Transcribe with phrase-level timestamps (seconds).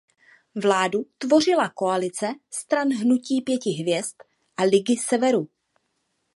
[0.63, 4.15] Vládu tvořila koalice stran Hnutí pěti hvězd
[4.57, 5.47] a Ligy Severu.